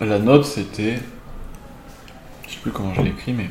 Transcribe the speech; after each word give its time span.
La 0.00 0.18
note, 0.18 0.46
c'était. 0.46 0.98
Je 2.46 2.54
sais 2.54 2.58
plus 2.62 2.70
comment 2.70 2.94
je 2.94 3.02
l'ai 3.02 3.10
écrit, 3.10 3.34
mais. 3.34 3.50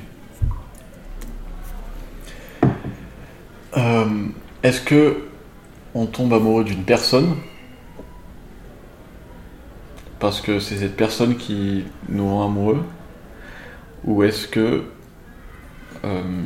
Euh, 3.77 4.27
Est-ce 4.63 4.81
que 4.81 5.25
on 5.93 6.07
tombe 6.07 6.33
amoureux 6.33 6.63
d'une 6.63 6.83
personne? 6.83 7.35
Parce 10.19 10.41
que 10.41 10.59
c'est 10.59 10.77
cette 10.77 10.97
personne 10.97 11.37
qui 11.37 11.85
nous 12.09 12.27
rend 12.27 12.47
amoureux? 12.47 12.83
Ou 14.05 14.23
est-ce 14.23 14.47
que 14.47 14.85
euh, 16.03 16.41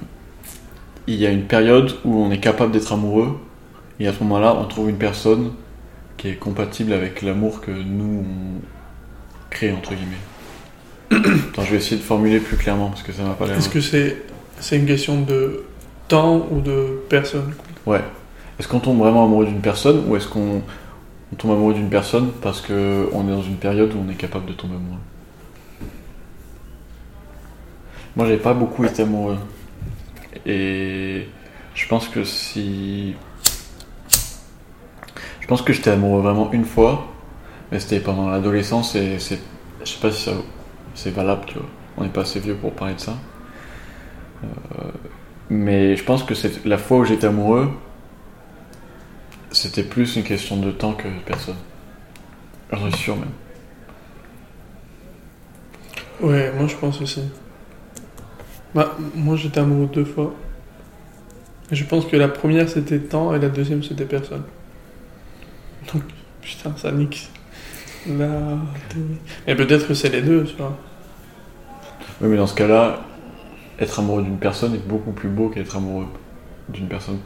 il 1.07 1.15
y 1.15 1.25
a 1.25 1.31
une 1.31 1.45
période 1.45 1.93
où 2.04 2.15
on 2.15 2.29
est 2.31 2.39
capable 2.39 2.71
d'être 2.71 2.91
amoureux 2.91 3.39
et 3.99 4.07
à 4.07 4.13
ce 4.13 4.20
moment-là 4.23 4.55
on 4.55 4.65
trouve 4.65 4.89
une 4.89 4.97
personne 4.97 5.54
qui 6.17 6.29
est 6.29 6.35
compatible 6.35 6.93
avec 6.93 7.21
l'amour 7.21 7.61
que 7.61 7.71
nous 7.71 8.25
on 9.54 9.57
crée 9.57 9.71
entre 9.71 9.93
guillemets. 9.93 10.17
Attends, 11.49 11.63
je 11.63 11.71
vais 11.71 11.77
essayer 11.77 11.97
de 11.97 12.01
formuler 12.01 12.39
plus 12.39 12.57
clairement 12.57 12.89
parce 12.89 13.04
que 13.04 13.11
ça 13.11 13.23
m'a 13.23 13.33
pas 13.33 13.46
l'air. 13.46 13.57
Est-ce 13.57 13.69
que 13.69 13.82
c'est 13.82 14.18
c'est 14.59 14.78
une 14.78 14.86
question 14.86 15.21
de 15.21 15.64
temps 16.07 16.47
ou 16.51 16.61
de 16.61 17.01
personne? 17.09 17.54
Ouais. 17.86 18.01
Est-ce 18.59 18.68
qu'on 18.68 18.79
tombe 18.79 19.00
vraiment 19.00 19.25
amoureux 19.25 19.45
d'une 19.45 19.61
personne 19.61 20.04
ou 20.07 20.15
est-ce 20.15 20.28
qu'on 20.28 20.61
on 21.31 21.36
tombe 21.36 21.51
amoureux 21.51 21.73
d'une 21.73 21.89
personne 21.89 22.31
parce 22.42 22.61
que 22.61 23.09
on 23.14 23.28
est 23.28 23.31
dans 23.31 23.42
une 23.42 23.57
période 23.57 23.93
où 23.93 23.97
on 24.05 24.09
est 24.09 24.15
capable 24.15 24.45
de 24.45 24.54
tomber 24.54 24.75
amoureux? 24.75 25.00
Moi, 28.15 28.28
j'ai 28.28 28.37
pas 28.37 28.54
beaucoup 28.54 28.86
été 28.86 29.01
amoureux. 29.01 29.39
Et 30.45 31.28
je 31.73 31.87
pense 31.87 32.08
que 32.08 32.23
si. 32.23 33.16
Je 35.42 35.47
pense 35.47 35.61
que 35.61 35.73
j'étais 35.73 35.89
amoureux 35.89 36.22
vraiment 36.22 36.52
une 36.53 36.64
fois, 36.64 37.12
mais 37.73 37.80
c'était 37.80 38.00
pendant 38.00 38.30
l'adolescence 38.30 38.94
et 38.94 39.17
c'est. 39.17 39.39
Je 39.83 39.89
sais 39.89 40.00
pas 40.00 40.11
si 40.11 40.30
c'est 40.94 41.09
valable, 41.09 41.41
tu 41.47 41.55
vois. 41.55 41.67
On 41.97 42.03
n'est 42.03 42.09
pas 42.09 42.22
assez 42.22 42.39
vieux 42.39 42.53
pour 42.53 42.72
parler 42.72 42.94
de 42.94 43.00
ça. 43.00 43.17
Euh, 44.44 44.48
mais 45.50 45.95
je 45.95 46.03
pense 46.03 46.22
que 46.23 46.36
c'est 46.36 46.64
la 46.66 46.78
fois 46.78 47.00
où 47.00 47.03
j'étais 47.03 47.25
amoureux, 47.25 47.72
c'était 49.52 49.83
plus 49.83 50.16
une 50.16 50.23
question 50.23 50.58
de 50.58 50.70
temps 50.70 50.94
que 50.94 51.08
de 51.08 51.20
personne. 51.25 51.56
J'en 52.72 52.92
suis 52.92 53.03
sûr 53.06 53.16
même. 53.17 53.31
Ouais, 56.22 56.52
moi 56.55 56.67
je 56.67 56.76
pense 56.76 57.02
aussi. 57.02 57.23
Bah, 58.76 58.95
moi 59.16 59.36
j'étais 59.36 59.59
amoureux 59.59 59.89
deux 59.92 60.05
fois. 60.05 60.31
Je 61.72 61.83
pense 61.86 62.05
que 62.05 62.17
la 62.17 62.28
première 62.28 62.70
c'était 62.70 63.00
temps 63.00 63.33
et 63.33 63.39
la 63.39 63.50
deuxième 63.50 63.81
c'était 63.81 64.05
personne. 64.05 64.44
Donc, 65.92 66.03
putain, 66.39 66.72
ça 66.78 66.92
nique. 66.92 67.33
Mais 68.08 69.56
peut-être 69.56 69.88
que 69.88 69.94
c'est 69.94 70.09
les 70.09 70.22
deux, 70.22 70.44
tu 70.44 70.56
vois. 70.58 70.78
Oui, 72.22 72.30
mais 72.30 72.38
dans 72.38 72.48
ce 72.48 72.56
cas-là, 72.56 73.02
être 73.80 74.00
amoureux 74.00 74.23
d'une 74.23 74.38
personne 74.38 74.73
est 74.76 74.86
beaucoup 74.88 75.12
plus 75.12 75.30
beau 75.30 75.50
qu'être 75.50 75.76
amoureux 75.76 76.08
d'une 76.70 76.88
personne 76.88 77.20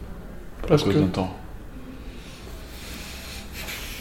à 0.63 0.67
Parce 0.67 0.83
cause 0.83 0.93
que- 0.95 0.99
d'un 0.99 1.07
temps. 1.07 1.35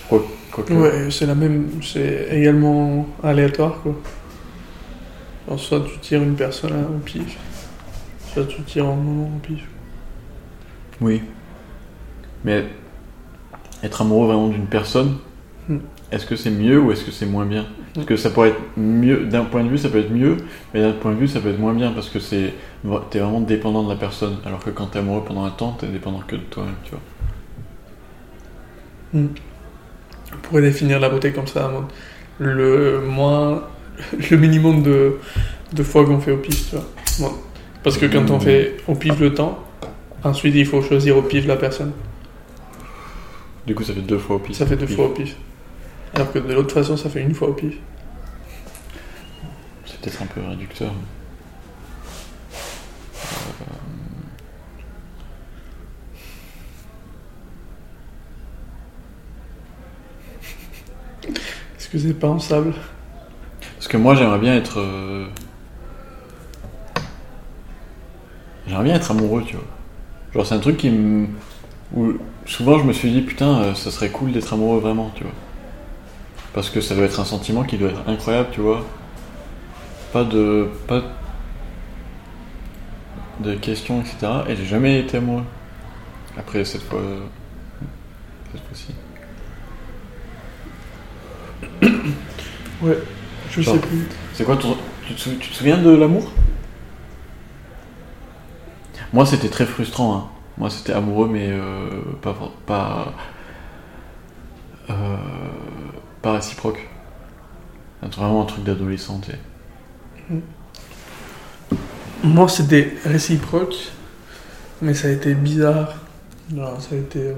Quoi, 0.08 0.24
quoique- 0.52 0.72
Ouais, 0.72 1.10
c'est 1.10 1.26
la 1.26 1.34
même. 1.34 1.68
C'est 1.82 2.28
également 2.30 3.06
aléatoire, 3.22 3.80
quoi. 3.82 3.94
Alors, 5.46 5.60
soit 5.60 5.80
tu 5.80 5.98
tires 5.98 6.22
une 6.22 6.34
personne 6.36 6.72
au 6.72 6.98
pif, 6.98 7.36
soit 8.32 8.44
tu 8.46 8.62
tires 8.62 8.86
un 8.86 8.94
moment 8.96 9.30
au 9.36 9.38
pif. 9.46 9.64
Oui. 11.00 11.22
Mais 12.44 12.64
être 13.82 14.02
amoureux 14.02 14.26
vraiment 14.26 14.48
d'une 14.48 14.66
personne, 14.66 15.18
Hmm. 15.68 15.78
est-ce 16.12 16.26
que 16.26 16.36
c'est 16.36 16.50
mieux 16.50 16.78
ou 16.80 16.92
est-ce 16.92 17.04
que 17.04 17.10
c'est 17.10 17.26
moins 17.26 17.44
bien 17.44 17.66
Parce 17.94 18.06
que 18.06 18.16
ça 18.16 18.30
pourrait 18.30 18.50
être 18.50 18.60
mieux, 18.76 19.24
d'un 19.24 19.44
point 19.44 19.64
de 19.64 19.68
vue 19.68 19.78
ça 19.78 19.88
peut 19.88 19.98
être 19.98 20.12
mieux, 20.12 20.36
mais 20.72 20.80
d'un 20.80 20.92
point 20.92 21.10
de 21.12 21.16
vue 21.16 21.26
ça 21.26 21.40
peut 21.40 21.48
être 21.50 21.58
moins 21.58 21.74
bien 21.74 21.90
parce 21.90 22.08
que 22.08 22.20
c'est 22.20 22.54
t'es 23.10 23.18
vraiment 23.18 23.40
dépendant 23.40 23.82
de 23.82 23.88
la 23.88 23.96
personne. 23.96 24.36
Alors 24.44 24.60
que 24.62 24.70
quand 24.70 24.86
t'es 24.86 25.00
amoureux 25.00 25.24
pendant 25.26 25.44
un 25.44 25.50
temps, 25.50 25.76
t'es 25.78 25.88
dépendant 25.88 26.20
que 26.26 26.36
de 26.36 26.42
toi-même, 26.42 26.74
tu 26.84 26.92
vois. 26.92 27.00
On 29.14 30.36
pourrait 30.42 30.62
définir 30.62 31.00
la 31.00 31.08
beauté 31.08 31.32
comme 31.32 31.46
ça, 31.46 31.72
le 32.38 33.00
moins. 33.00 33.62
le 34.30 34.36
minimum 34.36 34.82
de, 34.82 35.18
de 35.72 35.82
fois 35.82 36.04
qu'on 36.04 36.20
fait 36.20 36.32
au 36.32 36.36
pif, 36.36 36.68
tu 36.70 36.76
vois. 36.76 36.84
Bon. 37.18 37.34
Parce 37.82 37.96
que 37.98 38.06
quand 38.06 38.30
on 38.30 38.40
fait 38.40 38.76
au 38.88 38.94
pif 38.94 39.18
le 39.20 39.32
temps, 39.32 39.64
ensuite 40.22 40.54
il 40.54 40.66
faut 40.66 40.82
choisir 40.82 41.16
au 41.16 41.22
pif 41.22 41.46
la 41.46 41.56
personne. 41.56 41.92
Du 43.66 43.74
coup 43.74 43.82
ça 43.84 43.94
fait 43.94 44.00
deux 44.02 44.18
fois 44.18 44.36
au 44.36 44.38
pif. 44.38 44.56
Ça 44.56 44.66
fait 44.66 44.76
deux 44.76 44.86
Pif. 44.86 44.96
fois 44.96 45.06
au 45.06 45.10
pif. 45.10 45.36
Alors 46.16 46.32
que 46.32 46.38
de 46.38 46.52
l'autre 46.52 46.72
façon, 46.74 46.96
ça 46.96 47.08
fait 47.10 47.22
une 47.22 47.34
fois 47.34 47.48
au 47.48 47.52
pif. 47.52 47.76
C'est 49.84 50.00
peut-être 50.00 50.22
un 50.22 50.26
peu 50.26 50.40
réducteur. 50.40 50.92
Est-ce 61.78 61.88
que 61.88 61.98
c'est 61.98 62.14
pensable 62.14 62.74
Parce 63.76 63.88
que 63.88 63.96
moi 63.96 64.14
j'aimerais 64.14 64.38
bien 64.38 64.54
être. 64.56 64.80
euh, 64.80 65.26
J'aimerais 68.66 68.84
bien 68.84 68.94
être 68.96 69.10
amoureux, 69.12 69.44
tu 69.46 69.54
vois. 69.56 69.64
Genre 70.34 70.46
c'est 70.46 70.54
un 70.54 70.58
truc 70.58 70.76
qui 70.76 70.90
me. 70.90 71.28
Où 71.94 72.14
souvent 72.46 72.78
je 72.78 72.84
me 72.84 72.92
suis 72.92 73.10
dit 73.12 73.20
putain, 73.22 73.60
euh, 73.62 73.74
ça 73.74 73.90
serait 73.90 74.10
cool 74.10 74.32
d'être 74.32 74.52
amoureux 74.52 74.80
vraiment, 74.80 75.12
tu 75.14 75.22
vois. 75.24 75.32
Parce 76.56 76.70
que 76.70 76.80
ça 76.80 76.94
doit 76.96 77.04
être 77.04 77.20
un 77.20 77.24
sentiment 77.24 77.62
qui 77.62 77.76
doit 77.78 77.90
être 77.90 78.08
incroyable, 78.08 78.48
tu 78.50 78.62
vois. 78.62 78.84
Pas 80.12 80.24
de. 80.24 80.68
Pas 80.88 81.02
de 83.40 83.54
questions, 83.54 84.00
etc. 84.00 84.16
Et 84.48 84.56
j'ai 84.56 84.64
jamais 84.64 84.98
été 85.00 85.18
amoureux. 85.18 85.44
Après 86.38 86.64
cette 86.64 86.82
fois. 86.82 87.00
Cette 88.52 88.62
fois-ci. 88.66 88.94
Ouais, 92.82 92.98
je 93.50 93.60
Genre. 93.62 93.74
sais 93.74 93.80
plus. 93.80 94.06
C'est 94.34 94.44
quoi 94.44 94.56
ton... 94.56 94.76
tu, 95.06 95.14
te 95.14 95.20
sou- 95.20 95.36
tu 95.40 95.48
te 95.48 95.54
souviens 95.54 95.78
de 95.78 95.90
l'amour? 95.90 96.30
Moi 99.14 99.24
c'était 99.24 99.48
très 99.48 99.64
frustrant. 99.64 100.14
hein. 100.16 100.24
Moi 100.58 100.68
c'était 100.68 100.92
amoureux 100.92 101.28
mais 101.32 101.48
euh, 101.50 101.88
pas 102.20 102.34
pas 102.66 103.14
euh, 104.90 105.16
pas 106.26 106.32
réciproque. 106.32 106.88
C'est 108.02 108.14
vraiment 108.16 108.42
un 108.42 108.46
truc 108.46 108.64
d'adolescent. 108.64 109.20
Moi, 112.24 112.48
c'était 112.48 112.94
réciproque, 113.04 113.92
mais 114.82 114.92
ça 114.92 115.06
a 115.06 115.12
été 115.12 115.34
bizarre. 115.34 115.94
Non, 116.50 116.80
ça 116.80 116.96
a 116.96 116.98
été. 116.98 117.20
euh, 117.20 117.34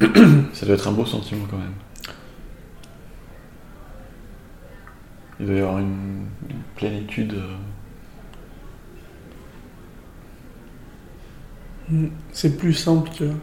Ça 0.52 0.66
doit 0.66 0.74
être 0.74 0.88
un 0.88 0.92
beau 0.92 1.06
sentiment 1.06 1.46
quand 1.50 1.56
même. 1.56 1.72
Il 5.40 5.46
doit 5.46 5.56
y 5.56 5.60
avoir 5.60 5.78
une, 5.78 6.26
une 6.50 6.56
plénitude. 6.76 7.32
euh, 7.34 7.56
Mm, 11.90 12.06
C'est 12.32 12.56
plus 12.56 12.74
simple, 12.74 13.10
tu 13.12 13.24
vois. 13.24 13.34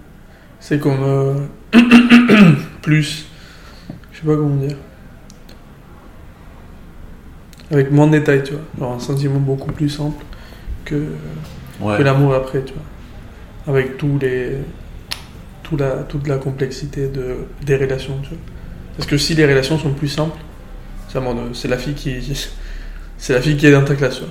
C'est 0.60 0.80
comme. 0.80 1.04
euh, 1.04 1.36
plus. 2.82 3.28
Je 4.12 4.20
sais 4.20 4.26
pas 4.26 4.36
comment 4.36 4.56
dire. 4.56 4.78
Avec 7.72 7.92
moins 7.92 8.08
de 8.08 8.14
détails, 8.18 8.44
tu 8.44 8.54
vois. 8.54 8.62
Genre 8.80 8.94
un 8.96 9.00
sentiment 9.00 9.40
beaucoup 9.40 9.72
plus 9.72 9.90
simple 9.90 10.24
que, 10.86 11.04
Ouais. 11.82 11.98
que 11.98 12.04
l'amour 12.04 12.34
après, 12.34 12.64
tu 12.64 12.74
vois. 12.74 13.74
Avec 13.76 13.98
tous 13.98 14.18
les. 14.20 14.58
Tout 15.64 15.76
la, 15.76 16.04
toute 16.04 16.28
la 16.28 16.38
complexité 16.38 17.10
de, 17.10 17.40
des 17.66 17.76
relations, 17.76 18.18
tu 18.24 18.30
vois. 18.30 18.38
Parce 18.96 19.10
que 19.10 19.18
si 19.18 19.36
les 19.36 19.46
relations 19.46 19.78
sont 19.78 19.94
plus 19.94 20.08
simples, 20.08 20.38
c'est 21.08 21.18
à 21.18 21.22
mode, 21.22 21.56
c'est 21.56 21.68
la 21.68 21.78
fille 21.78 21.94
qui. 21.94 22.48
C'est 23.20 23.34
la 23.34 23.42
fille 23.42 23.58
qui 23.58 23.66
est 23.66 23.72
dans 23.72 23.84
ta 23.84 23.96
classe. 23.96 24.22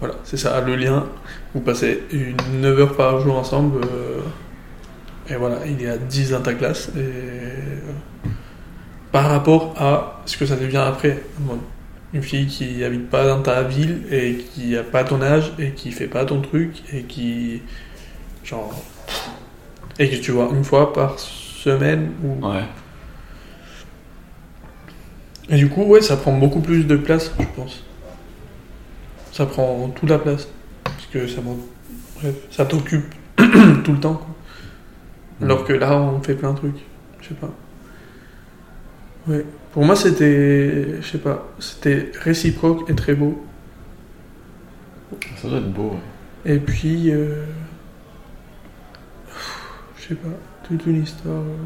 Voilà, 0.00 0.14
c'est 0.24 0.38
ça, 0.38 0.58
le 0.62 0.76
lien. 0.76 1.04
Vous 1.52 1.60
passez 1.60 2.04
une 2.10 2.34
9 2.62 2.80
heures 2.80 2.96
par 2.96 3.20
jour 3.20 3.36
ensemble. 3.36 3.82
euh, 3.84 4.20
et 5.28 5.36
voilà, 5.36 5.58
il 5.66 5.82
y 5.82 5.86
a 5.86 5.98
10 5.98 6.30
dans 6.30 6.40
ta 6.40 6.54
classe. 6.54 6.88
Et, 6.96 7.00
euh, 7.00 7.78
par 9.12 9.28
rapport 9.28 9.74
à 9.76 10.22
ce 10.24 10.38
que 10.38 10.46
ça 10.46 10.56
devient 10.56 10.78
après. 10.78 11.22
Une 12.14 12.22
fille 12.22 12.46
qui 12.46 12.82
habite 12.82 13.10
pas 13.10 13.26
dans 13.26 13.42
ta 13.42 13.62
ville 13.62 14.04
et 14.10 14.36
qui 14.54 14.74
a 14.74 14.82
pas 14.82 15.04
ton 15.04 15.20
âge 15.20 15.52
et 15.58 15.72
qui 15.72 15.90
fait 15.92 16.06
pas 16.08 16.24
ton 16.24 16.40
truc 16.40 16.82
et 16.94 17.02
qui. 17.02 17.60
Genre. 18.42 18.72
Et 19.98 20.08
que 20.08 20.16
tu 20.16 20.30
vois 20.30 20.48
une 20.50 20.64
fois 20.64 20.94
par 20.94 21.18
semaine 21.18 22.12
ou. 22.24 22.46
Ouais. 22.46 22.62
Et 25.48 25.56
du 25.56 25.68
coup, 25.68 25.82
ouais, 25.84 26.00
ça 26.02 26.16
prend 26.16 26.36
beaucoup 26.36 26.60
plus 26.60 26.84
de 26.84 26.96
place, 26.96 27.30
je 27.38 27.44
pense. 27.54 27.84
Ça 29.32 29.46
prend 29.46 29.88
toute 29.90 30.08
la 30.10 30.18
place. 30.18 30.48
Parce 30.84 31.06
que 31.06 31.26
ça, 31.26 31.40
m'en- 31.40 31.56
bref, 32.20 32.34
ça 32.50 32.64
t'occupe 32.66 33.04
tout 33.36 33.92
le 33.92 34.00
temps. 34.00 34.14
Quoi. 34.14 34.34
Alors 35.42 35.64
que 35.64 35.72
là, 35.72 36.00
on 36.00 36.20
fait 36.20 36.34
plein 36.34 36.52
de 36.52 36.56
trucs. 36.56 36.84
Je 37.20 37.28
sais 37.28 37.34
pas. 37.34 37.52
Ouais. 39.28 39.44
Pour 39.72 39.84
moi, 39.84 39.94
c'était. 39.96 41.00
Je 41.00 41.06
sais 41.06 41.18
pas. 41.18 41.46
C'était 41.58 42.10
réciproque 42.20 42.88
et 42.90 42.94
très 42.94 43.14
beau. 43.14 43.44
Ça 45.40 45.48
doit 45.48 45.58
être 45.58 45.72
beau. 45.72 45.90
ouais. 46.44 46.54
Et 46.54 46.58
puis. 46.58 47.10
euh, 47.12 47.44
Je 49.98 50.08
sais 50.08 50.14
pas. 50.14 50.28
Toute 50.66 50.86
une 50.86 51.02
histoire. 51.02 51.34
euh, 51.36 51.56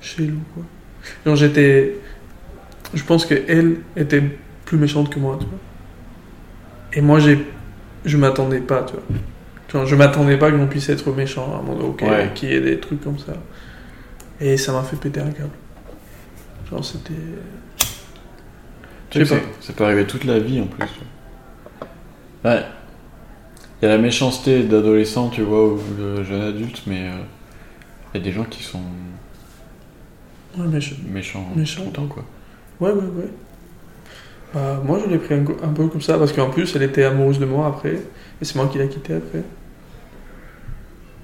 Chez 0.00 0.26
Lou, 0.26 0.38
quoi. 0.54 0.62
Genre, 1.26 1.36
j'étais. 1.36 1.94
Je 2.94 3.02
pense 3.04 3.26
qu'elle 3.26 3.78
était 3.96 4.22
plus 4.64 4.78
méchante 4.78 5.10
que 5.10 5.18
moi, 5.18 5.36
tu 5.40 5.46
vois. 5.46 5.58
Et 6.92 7.00
moi, 7.00 7.18
j'ai. 7.20 7.44
Je 8.04 8.16
m'attendais 8.16 8.60
pas, 8.60 8.82
tu 8.82 8.92
vois. 8.94 9.02
Tu 9.68 9.76
vois, 9.76 9.86
je 9.86 9.96
m'attendais 9.96 10.36
pas 10.36 10.50
que 10.50 10.56
l'on 10.56 10.66
puisse 10.66 10.88
être 10.90 11.10
méchant 11.12 11.52
à 11.54 11.58
un 11.58 11.62
moment 11.62 11.88
ok, 11.88 12.02
Ouais. 12.02 12.30
qu'il 12.34 12.50
y 12.50 12.52
ait 12.54 12.60
des 12.60 12.78
trucs 12.78 13.02
comme 13.02 13.18
ça. 13.18 13.32
Et 14.40 14.56
ça 14.56 14.72
m'a 14.72 14.82
fait 14.82 14.96
péter 14.96 15.20
un 15.20 15.30
câble. 15.30 15.50
Genre, 16.70 16.84
c'était. 16.84 17.12
Tu 19.10 19.20
Je 19.20 19.24
sais 19.24 19.36
que 19.40 19.42
ça- 19.64 19.72
peut 19.72 19.84
arriver 19.84 20.06
toute 20.06 20.24
la 20.24 20.38
vie 20.38 20.60
en 20.60 20.66
plus. 20.66 20.86
tu 20.86 21.00
vois. 22.42 22.52
Ouais. 22.52 22.62
Il 23.80 23.86
y 23.86 23.88
a 23.88 23.96
la 23.96 24.00
méchanceté 24.02 24.62
d'adolescent, 24.62 25.28
tu 25.28 25.42
vois, 25.42 25.66
ou 25.68 25.80
de 25.98 26.22
jeune 26.24 26.42
adulte, 26.42 26.82
mais 26.86 27.08
euh, 27.08 27.12
il 28.14 28.18
y 28.18 28.20
a 28.20 28.24
des 28.24 28.32
gens 28.32 28.44
qui 28.44 28.62
sont 28.62 28.80
Ouais, 30.56 30.66
méchants, 30.66 30.96
Méchants. 31.56 31.82
tout 31.82 31.86
le 31.86 31.92
temps, 31.92 32.06
quoi. 32.06 32.24
Ouais, 32.80 32.90
ouais, 32.92 33.02
ouais. 33.02 33.28
Bah, 34.52 34.80
moi, 34.84 35.00
je 35.04 35.10
l'ai 35.10 35.18
pris 35.18 35.34
un, 35.34 35.42
peu 35.42 35.86
comme 35.88 36.00
ça, 36.00 36.16
parce 36.18 36.32
qu'en 36.32 36.50
plus, 36.50 36.74
elle 36.76 36.82
était 36.84 37.04
amoureuse 37.04 37.38
de 37.40 37.44
moi 37.44 37.66
après, 37.66 37.94
et 38.40 38.44
c'est 38.44 38.54
moi 38.56 38.68
qui 38.68 38.78
l'ai 38.78 38.88
quitté 38.88 39.14
après. 39.14 39.42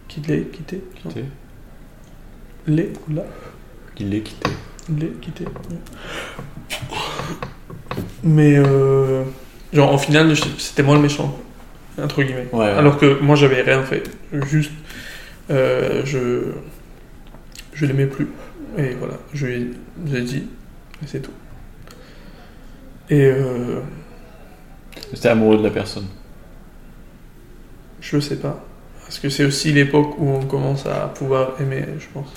Qui 0.08 0.20
l'ai 0.22 0.42
quitté 0.46 0.82
Non. 1.04 1.10
Quitté. 1.10 1.24
L'ai 2.66 2.92
ou 3.08 3.14
là 3.14 3.22
Il 3.98 4.10
l'est 4.10 4.20
quitté. 4.20 4.50
L'ai 4.98 5.08
quitté. 5.20 5.44
ouais. 5.44 5.76
Mais, 8.24 8.54
euh, 8.56 9.22
genre, 9.72 9.92
en 9.92 9.98
final, 9.98 10.34
je- 10.34 10.42
c'était 10.58 10.82
moi 10.82 10.96
le 10.96 11.02
méchant, 11.02 11.38
entre 12.02 12.22
guillemets. 12.22 12.48
Ouais, 12.52 12.58
ouais. 12.60 12.70
Alors 12.70 12.98
que 12.98 13.20
moi, 13.20 13.36
j'avais 13.36 13.62
rien 13.62 13.82
fait. 13.82 14.02
Juste, 14.48 14.72
euh, 15.50 16.02
je, 16.04 16.52
je 17.72 17.86
l'aimais 17.86 18.06
plus. 18.06 18.28
Et 18.76 18.94
voilà, 18.94 19.14
je 19.32 19.46
lui 19.46 19.76
ai, 20.14 20.20
dit, 20.22 20.46
et 21.02 21.06
c'est 21.06 21.20
tout. 21.20 21.32
Et 23.08 23.24
euh, 23.24 23.80
C'était 25.12 25.28
amoureux 25.28 25.58
de 25.58 25.64
la 25.64 25.70
personne. 25.70 26.06
je 28.00 28.20
sais 28.20 28.36
pas. 28.36 28.64
Parce 29.02 29.18
que 29.18 29.28
c'est 29.28 29.44
aussi 29.44 29.72
l'époque 29.72 30.18
où 30.18 30.28
on 30.28 30.46
commence 30.46 30.86
à 30.86 31.08
pouvoir 31.08 31.60
aimer, 31.60 31.84
je 31.98 32.06
pense. 32.14 32.32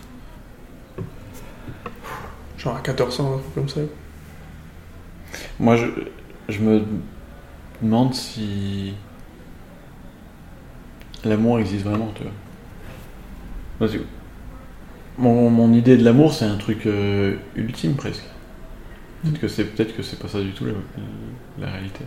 Genre 2.58 2.76
à 2.76 2.82
14 2.82 3.20
ans, 3.20 3.36
un 3.36 3.40
truc 3.40 3.54
comme 3.54 3.70
ça. 3.70 3.82
Moi, 5.60 5.76
je, 5.76 5.86
je 6.50 6.60
me 6.60 6.84
demande 7.82 8.16
si 8.16 8.94
l'amour 11.24 11.60
existe 11.60 11.86
vraiment, 11.86 12.12
tu 12.16 12.24
vois. 12.24 13.88
Que 13.88 13.98
mon, 15.18 15.50
mon 15.50 15.74
idée 15.74 15.98
de 15.98 16.04
l'amour, 16.04 16.34
c'est 16.34 16.46
un 16.46 16.58
truc 16.58 16.86
euh, 16.86 17.36
ultime 17.56 17.94
presque. 17.96 18.24
Peut-être 19.24 19.40
que 19.40 19.48
c'est 19.48 19.64
peut-être 19.66 19.96
que 19.96 20.04
c'est 20.04 20.20
pas 20.20 20.28
ça 20.28 20.42
du 20.42 20.52
tout 20.52 20.66
la, 20.66 20.74
la 21.66 21.72
réalité. 21.72 22.04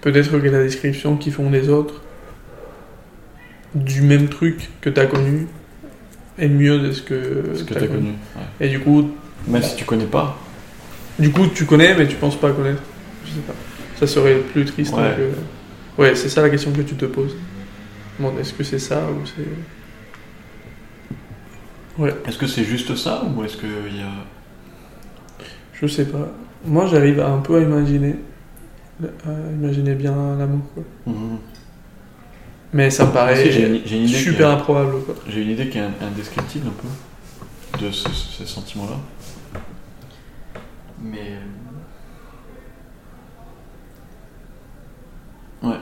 Peut-être 0.00 0.30
que 0.40 0.46
la 0.48 0.62
description 0.62 1.16
qu'ils 1.16 1.32
font 1.32 1.50
les 1.50 1.68
autres 1.68 2.02
du 3.74 4.02
même 4.02 4.28
truc 4.28 4.70
que 4.80 4.88
t'as 4.90 5.06
connu 5.06 5.46
est 6.38 6.48
mieux 6.48 6.78
de 6.78 6.92
ce 6.92 7.02
que, 7.02 7.50
Ce 7.54 7.64
que 7.64 7.74
t'as 7.74 7.80
t'as 7.80 7.86
connu. 7.88 8.10
ouais. 8.36 8.66
Et 8.66 8.68
du 8.68 8.78
coup, 8.80 9.10
Même 9.48 9.62
si 9.62 9.74
tu 9.76 9.84
connais 9.84 10.04
pas. 10.06 10.38
du 11.18 11.32
coup, 11.32 11.46
tu 11.48 11.64
connais, 11.66 11.94
mais 11.94 12.06
tu 12.06 12.14
penses 12.16 12.36
pas 12.38 12.52
connaître. 12.52 12.82
Je 13.26 13.30
sais 13.32 13.40
pas. 13.40 13.54
Ça 13.98 14.06
serait 14.06 14.36
plus 14.36 14.64
triste 14.64 14.94
Ouais. 14.94 15.16
que. 15.16 16.00
Ouais, 16.02 16.14
c'est 16.14 16.28
ça 16.28 16.42
la 16.42 16.50
question 16.50 16.70
que 16.70 16.82
tu 16.82 16.94
te 16.94 17.06
poses. 17.06 17.34
Bon, 18.20 18.32
est-ce 18.38 18.52
que 18.52 18.62
c'est 18.62 18.78
ça 18.78 19.02
ou 19.10 19.26
c'est. 19.26 19.42
Ouais, 21.98 22.14
Est-ce 22.26 22.38
que 22.38 22.46
c'est 22.46 22.64
juste 22.64 22.94
ça 22.96 23.22
ou 23.24 23.42
est-ce 23.44 23.56
qu'il 23.56 23.68
y 23.96 24.00
a. 24.02 24.10
je 25.72 25.86
sais 25.86 26.04
pas. 26.06 26.28
Moi, 26.64 26.86
j'arrive 26.86 27.20
un 27.20 27.38
peu 27.38 27.56
à 27.56 27.60
imaginer. 27.60 28.16
À 29.02 29.30
imaginer 29.52 29.94
bien 29.94 30.12
l'amour, 30.38 30.60
quoi. 30.74 30.82
Mhm. 31.06 31.38
Mais 32.72 32.90
ça 32.90 33.06
me 33.06 33.12
paraît 33.12 33.50
j'ai 33.50 33.82
j'ai 33.86 33.98
une 34.00 34.08
super 34.08 34.50
improbable, 34.50 35.00
quoi. 35.06 35.14
J'ai 35.28 35.42
une 35.42 35.50
idée 35.50 35.68
qui 35.70 35.78
est 35.78 35.82
in- 35.82 35.92
indescriptible 36.02 36.66
un 36.68 36.72
peu 37.78 37.84
de 37.86 37.90
ce, 37.90 38.08
ce 38.10 38.44
sentiment-là. 38.44 38.96
Mais. 41.02 41.38
euh, 45.62 45.68
Ouais. 45.68 45.76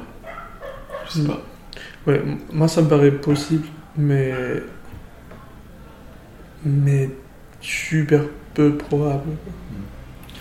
Je 1.06 1.12
sais 1.12 1.20
Mm. 1.20 1.26
pas. 1.26 1.42
Ouais, 2.06 2.22
moi 2.52 2.68
ça 2.68 2.82
me 2.82 2.88
paraît 2.88 3.10
possible, 3.10 3.66
mais. 3.96 4.32
Mais 6.66 7.10
super 7.60 8.22
peu 8.54 8.76
probable. 8.76 9.36
quoi. 9.44 9.52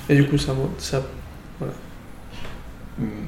Et 0.10 0.16
du 0.16 0.28
coup, 0.28 0.38
ça. 0.38 0.54
ça 0.78 1.04
Hmm. 2.98 3.28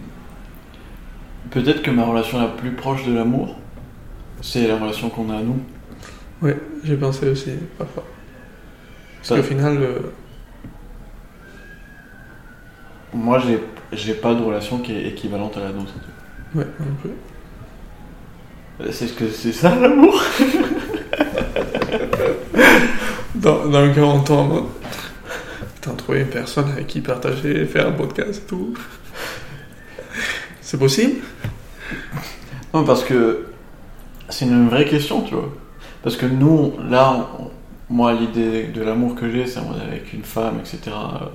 Peut-être 1.51 1.81
que 1.81 1.91
ma 1.91 2.05
relation 2.05 2.39
la 2.39 2.47
plus 2.47 2.71
proche 2.73 3.05
de 3.05 3.13
l'amour, 3.13 3.59
c'est 4.41 4.67
la 4.67 4.77
relation 4.77 5.09
qu'on 5.09 5.29
a 5.29 5.37
à 5.37 5.43
nous. 5.43 5.59
ouais, 6.41 6.57
j'ai 6.83 6.97
pensé 6.97 7.29
aussi, 7.29 7.51
parfois. 7.77 8.05
Parce 9.21 9.41
qu'au 9.41 9.43
final, 9.47 9.77
euh, 9.81 9.99
Moi, 13.13 13.39
j'ai, 13.39 13.59
j'ai 13.93 14.13
pas 14.13 14.33
de 14.33 14.41
relation 14.41 14.79
qui 14.79 14.93
est 14.93 15.07
équivalente 15.09 15.57
à 15.57 15.61
la 15.61 15.71
nôtre. 15.73 15.93
ouais, 16.55 16.67
un 16.79 16.95
peu. 17.03 17.09
C'est 18.91 19.07
ce 19.07 19.13
que 19.13 19.29
c'est 19.29 19.53
ça 19.53 19.75
l'amour? 19.75 20.21
Dans, 23.41 23.67
dans 23.67 23.93
40 23.93 24.29
ans, 24.31 24.39
en 24.39 24.43
mode. 24.47 24.63
T'as 25.81 25.91
trouvé 25.91 26.21
une 26.21 26.27
personne 26.27 26.69
avec 26.71 26.87
qui 26.87 27.01
partager, 27.01 27.65
faire 27.65 27.87
un 27.87 27.91
podcast 27.91 28.41
et 28.43 28.47
tout. 28.47 28.73
C'est 30.61 30.77
possible? 30.77 31.21
Non, 32.73 32.83
parce 32.83 33.03
que 33.03 33.47
c'est 34.29 34.45
une 34.45 34.69
vraie 34.69 34.85
question, 34.85 35.21
tu 35.21 35.35
vois. 35.35 35.53
Parce 36.03 36.17
que 36.17 36.25
nous, 36.25 36.73
là, 36.89 37.29
on- 37.39 37.51
moi, 37.89 38.13
l'idée 38.13 38.63
de 38.63 38.81
l'amour 38.81 39.15
que 39.15 39.29
j'ai, 39.31 39.45
c'est 39.47 39.59
avec 39.59 40.11
une 40.13 40.23
femme, 40.23 40.59
etc. 40.59 40.79
euh, 40.87 41.25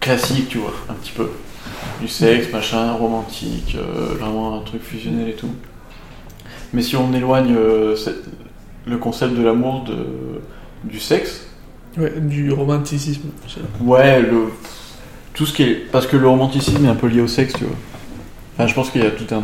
classique, 0.00 0.48
tu 0.48 0.58
vois, 0.58 0.74
un 0.90 0.94
petit 0.94 1.12
peu. 1.12 1.30
Du 2.00 2.08
sexe, 2.08 2.52
machin, 2.52 2.92
romantique, 2.92 3.76
euh, 3.78 4.14
vraiment 4.18 4.58
un 4.58 4.62
truc 4.62 4.82
fusionnel 4.82 5.28
et 5.28 5.34
tout. 5.34 5.54
Mais 6.72 6.82
si 6.82 6.96
on 6.96 7.12
éloigne 7.14 7.54
euh, 7.56 7.96
cette- 7.96 8.24
le 8.86 8.96
concept 8.98 9.34
de 9.34 9.42
l'amour 9.42 9.84
de, 9.84 10.06
du 10.84 11.00
sexe, 11.00 11.46
Ouais, 11.98 12.12
du 12.20 12.50
romanticisme. 12.52 13.28
Ouais, 13.82 14.22
le... 14.22 14.44
tout 15.34 15.44
ce 15.44 15.52
qui 15.52 15.62
est. 15.64 15.74
Parce 15.92 16.06
que 16.06 16.16
le 16.16 16.26
romanticisme 16.26 16.84
est 16.86 16.88
un 16.88 16.94
peu 16.94 17.06
lié 17.06 17.20
au 17.20 17.26
sexe, 17.28 17.52
tu 17.52 17.64
vois. 17.64 17.76
Enfin, 18.54 18.66
je 18.66 18.74
pense 18.74 18.90
qu'il 18.90 19.02
y 19.02 19.06
a 19.06 19.10
tout 19.10 19.26
un. 19.34 19.42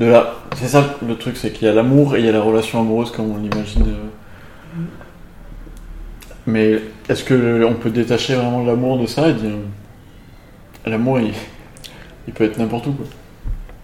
De 0.00 0.06
là, 0.06 0.34
c'est 0.56 0.68
ça 0.68 0.96
le 1.06 1.16
truc, 1.16 1.36
c'est 1.36 1.52
qu'il 1.52 1.66
y 1.68 1.70
a 1.70 1.74
l'amour 1.74 2.16
et 2.16 2.20
il 2.20 2.26
y 2.26 2.28
a 2.28 2.32
la 2.32 2.40
relation 2.40 2.80
amoureuse 2.80 3.10
comme 3.10 3.30
on 3.32 3.36
l'imagine. 3.36 3.82
euh. 3.86 4.80
Mais 6.46 6.80
est-ce 7.08 7.24
que 7.24 7.64
on 7.64 7.74
peut 7.74 7.90
détacher 7.90 8.34
vraiment 8.34 8.64
l'amour 8.64 8.98
de 8.98 9.06
ça 9.06 9.28
et 9.28 9.34
dire 9.34 9.52
l'amour 10.86 11.20
il, 11.20 11.32
il 12.28 12.34
peut 12.34 12.44
être 12.44 12.58
n'importe 12.58 12.86
où 12.86 12.92
quoi. 12.92 13.06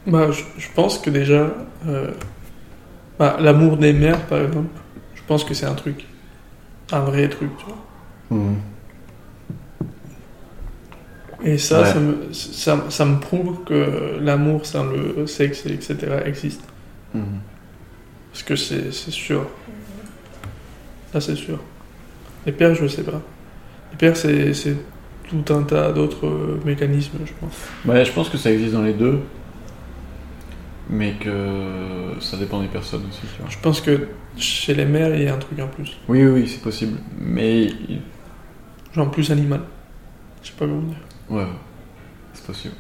Bah, 0.06 0.30
je, 0.30 0.42
je 0.58 0.68
pense 0.74 0.98
que 0.98 1.10
déjà, 1.10 1.50
euh, 1.86 2.10
bah, 3.20 3.36
l'amour 3.38 3.76
des 3.76 3.92
mères, 3.92 4.26
par 4.26 4.40
exemple, 4.40 4.70
je 5.14 5.20
pense 5.28 5.44
que 5.44 5.52
c'est 5.54 5.66
un 5.66 5.74
truc. 5.74 6.06
Un 6.90 7.00
vrai 7.00 7.28
truc, 7.28 7.50
tu 7.58 7.66
vois. 7.66 8.38
Et 11.44 11.56
ça, 11.58 11.80
Ouais. 11.82 11.86
ça, 11.92 12.00
me, 12.00 12.32
ça, 12.32 12.84
ça 12.88 13.04
me 13.04 13.18
prouve 13.20 13.62
que 13.64 14.18
l'amour 14.20 14.64
sans 14.66 14.84
le 14.84 15.26
sexe, 15.26 15.64
etc., 15.66 15.96
existe. 16.24 16.62
Mhm. 17.14 17.22
Parce 18.32 18.42
que 18.42 18.56
c'est 18.56 18.90
sûr. 18.92 19.46
Là, 21.12 21.20
c'est 21.20 21.36
sûr. 21.36 21.58
Les 22.46 22.52
pères, 22.52 22.74
je 22.74 22.86
sais 22.86 23.02
pas. 23.02 23.20
Les 23.92 23.96
pères, 23.98 24.16
c'est 24.16 24.54
c'est 24.54 24.76
tout 25.28 25.44
un 25.54 25.62
tas 25.62 25.92
d'autres 25.92 26.26
euh, 26.26 26.60
mécanismes, 26.64 27.18
je 27.26 27.32
pense. 27.40 27.56
Ouais, 27.86 28.04
je 28.04 28.12
pense 28.12 28.28
que 28.30 28.38
ça 28.38 28.50
existe 28.50 28.72
dans 28.72 28.82
les 28.82 28.92
deux. 28.94 29.20
Mais 30.92 31.12
que 31.14 32.14
ça 32.20 32.36
dépend 32.36 32.60
des 32.60 32.68
personnes 32.68 33.04
aussi, 33.08 33.20
tu 33.20 33.40
vois. 33.40 33.48
Je 33.48 33.58
pense 33.58 33.80
que 33.80 34.08
chez 34.36 34.74
les 34.74 34.84
mères, 34.84 35.14
il 35.14 35.22
y 35.22 35.28
a 35.28 35.34
un 35.34 35.38
truc 35.38 35.58
en 35.60 35.68
plus. 35.68 35.96
Oui, 36.08 36.24
oui, 36.24 36.40
oui, 36.42 36.48
c'est 36.48 36.62
possible. 36.62 36.98
Mais. 37.18 37.68
Genre 38.92 39.10
plus 39.10 39.30
animal. 39.30 39.60
Je 40.42 40.48
sais 40.48 40.54
pas 40.54 40.66
comment 40.66 40.82
dire. 40.82 40.96
Ouais, 41.28 41.46
c'est 42.32 42.44
possible. 42.44 42.74